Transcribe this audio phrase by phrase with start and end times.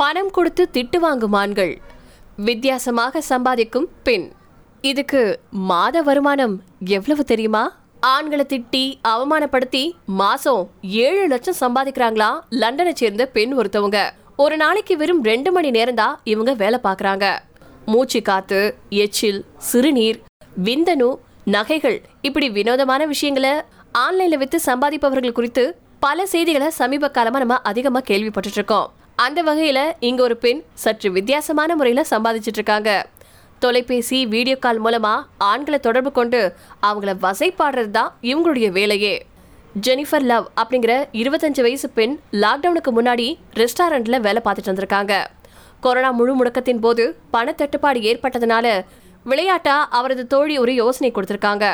[0.00, 1.72] பணம் கொடுத்து திட்டு வாங்கும் ஆண்கள்
[2.46, 4.26] வித்தியாசமாக சம்பாதிக்கும் பெண்.
[4.90, 5.22] இதுக்கு
[5.70, 6.54] மாத வருமானம்
[6.96, 7.62] எவ்வளவு தெரியுமா?
[8.12, 8.82] ஆண்களை திட்டி
[9.12, 9.82] அவமானப்படுத்தி
[10.20, 10.62] மாசம்
[11.06, 12.30] ஏழு லட்சம் சம்பாதிக்கிறாங்களா?
[12.60, 13.98] லண்டனை சேர்ந்த பெண் ஒருத்தவங்க.
[14.44, 17.26] ஒரு நாளைக்கு வெறும் ரெண்டு மணி நேரம் தான் இவங்க வேலை பார்க்குறாங்க.
[17.92, 18.60] மூச்சு காத்து
[19.02, 19.40] எச்சில்
[19.70, 20.20] சிறுநீர்
[20.68, 21.10] விந்தணு
[21.56, 21.98] நகைகள்
[22.28, 23.52] இப்படி வினோதமான விஷயங்களை
[24.04, 25.66] ஆன்லைன்ல வித்து சம்பாதிப்பவர்கள் குறித்து
[26.06, 28.88] பல செய்திகளை சமீப காலமா நம்ம அதிகமா கேள்விப்பட்டு இருக்கோம்.
[29.24, 32.90] அந்த வகையில் இங்கே ஒரு பெண் சற்று வித்தியாசமான முறையில் சம்பாதிச்சிட்டு இருக்காங்க
[33.62, 36.40] தொலைபேசி வீடியோ கால் மூலமாக ஆண்களை தொடர்பு கொண்டு
[36.88, 39.14] அவங்கள வசைப்பாடுறது தான் இவங்களுடைய வேலையே.
[39.86, 43.26] ஜெனிஃபர் லவ் அப்படிங்கிற இருபத்தஞ்சு வயசு பெண் லாக்டவுனுக்கு முன்னாடி
[43.60, 45.12] ரெஸ்டாரண்ட்ல வேலை பார்த்துட்டு வந்திருக்காங்க.
[45.84, 48.66] கொரோனா முழு முடக்கத்தின் போது பணத்தட்டுப்பாடு ஏற்பட்டதுனால
[49.30, 51.66] விளையாட்டா அவரது தோழி ஒரு யோசனை கொடுத்திருக்காங்க.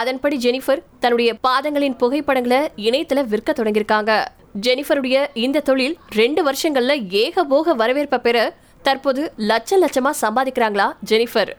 [0.00, 4.12] அதன்படி ஜெனிஃபர் தன்னுடைய பாதங்களின் புகைப்படங்களை இணையத்துல விற்க தொடங்கியிருக்காங்க.
[4.54, 8.38] ஜெனிஃபருடைய இந்த தொழில் ரெண்டு வருஷங்கள்ல ஏகபோக வரவேற்பை பெற
[8.86, 11.50] தற்போது லட்ச லட்சமா சம்பாதிக்கிறாங்களா ஜெனிஃபர்.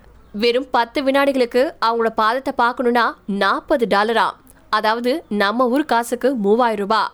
[0.42, 3.06] வெறும் பத்து வினாடிகளுக்கு அவங்களோட பாதத்தை பார்க்கணும்னா
[3.42, 4.28] நாற்பது டாலரா?
[4.78, 5.12] அதாவது
[5.42, 7.12] நம்ம ஊர் காசுக்கு மூவாயிரம் ரூபாய்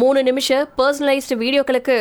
[0.00, 1.96] மூணு நிமிஷம் பர்சனலைஸ்டு வீடியோக்களுக்கு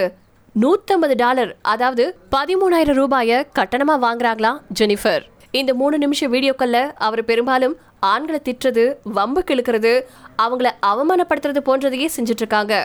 [0.55, 2.03] நூத்தம்பது டாலர் அதாவது
[2.35, 5.23] பதிமூணாயிரம் ரூபாய கட்டணமா வாங்குறாங்களா ஜெனிஃபர்.
[5.59, 7.75] இந்த மூணு நிமிஷம் வீடியோக்கள்ல அவர் பெரும்பாலும்
[8.13, 8.83] ஆண்களை திட்டுறது
[9.17, 9.93] வம்பு கிழக்கிறது
[10.45, 12.75] அவங்கள அவமானப்படுத்துறது போன்றதையே செஞ்சுட்டு இருக்காங்க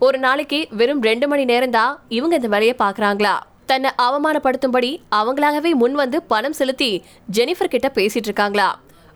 [0.00, 3.34] ஒரு நாளைக்கு வெறும் ரெண்டு மணி நேரம் தான் இவங்க இந்த வேலையை பாக்குறாங்களா
[3.70, 6.88] தன்னை அவமானப்படுத்தும்படி அவங்களாகவே முன் வந்து பணம் செலுத்தி
[7.36, 8.66] ஜெனிஃபர் கிட்ட பேசிட்டு இருக்காங்களா?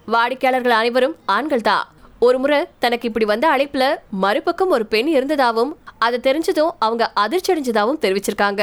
[0.08, 1.84] வாடிக்கையாளர்கள் அனைவரும் ஆண்கள் தான்
[2.18, 3.84] ஒரு முறை தனக்கு இப்படி வந்த அழைப்புல
[4.24, 8.62] மறுபக்கம் ஒரு பெண் இருந்ததாவும் அதை தெரிஞ்சதும் அவங்க அதிர்ச்சி அடைஞ்சதாவும் தெரிவிச்சிருக்காங்க.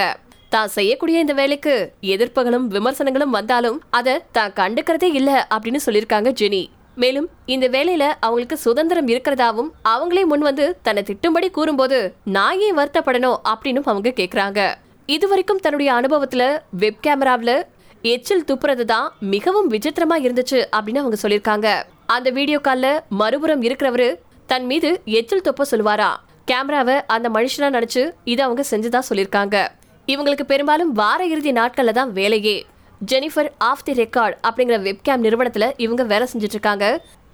[0.49, 1.75] தான் செய்யக்கூடிய இந்த வேலைக்கு
[2.15, 6.63] எதிர்ப்புகளும் விமர்சனங்களும் வந்தாலும் அதை தான் கண்டுக்கிறதே இல்ல அப்படின்னு சொல்லியிருக்காங்க ஜெனி.
[6.97, 13.37] மேலும் இந்த வேலையில அவங்களுக்கு சுதந்திரம் இருக்கிறதாவும் அவங்களே முன் வந்து தன்னை திட்டும்படி கூறும்போது நான் ஏன் வருத்தப்படணும்
[13.43, 14.75] அப்படின்னு அவங்க கேக்குறாங்க.
[15.05, 17.63] இதுவரைக்கும் தன்னுடைய அனுபவத்துல வெப் கேமராவில்
[18.01, 24.15] எச்சில் துப்புறது தான் மிகவும் விசித்திரமா இருந்துச்சு அப்படின்னு அவங்க சொல்லியிருக்காங்க அந்த வீடியோ கால்ல மறுபுறம் இருக்கிறவரு
[24.45, 26.09] தன் மீது எச்சில் துப்ப சொல்லுவாரா?
[26.45, 29.67] கேமராவை அந்த மனுஷனா நினைச்சு இதை அவங்க செஞ்சுதான் சொல்லியிருக்காங்க
[30.07, 32.65] இவங்களுக்கு பெரும்பாலும் வார இறுதி நாட்கள்ல தான் வேலையே.
[33.01, 36.85] ஜெனிஃபர் ஆஃப் தி ரெக்கார்ட் அப்படிங்கிற வெப்கேம் நிறுவனத்தில் இவங்க வேலை செஞ்சுட்டு இருக்காங்க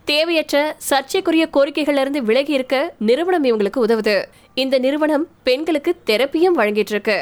[0.07, 0.57] தேவையற்ற
[0.90, 2.78] சர்ச்சைக்குரிய கோரிக்கைகள்ல இருந்து விலகி இருக்க
[3.09, 4.16] நிறுவனம் இவங்களுக்கு உதவுது.
[4.53, 7.18] இந்த நிறுவனம் பெண்களுக்கு தெரப்பியும் வழங்கிட்டு இருக்கு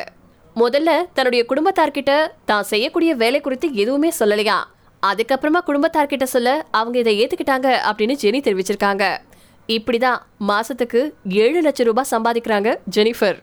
[0.56, 2.14] முதல்ல தன்னுடைய குடும்பத்தார்கிட்ட
[2.46, 4.58] தான் செய்யக்கூடிய வேலை குறித்து எதுவுமே சொல்லலையா?
[5.04, 9.06] அதுக்கப்புறமா குடும்பத்தார்கிட்ட சொல்ல அவங்க இதை ஏத்துக்கிட்டாங்க அப்படின்னு ஜெனி தெரிவிச்சிருக்காங்க.
[9.70, 10.20] இப்படிதான்
[10.52, 11.02] மாசத்துக்கு
[11.46, 13.40] ஏழு லட்சம் ரூபாய் சம்பாதிக்கிறாங்க ஜெனிஃபர்.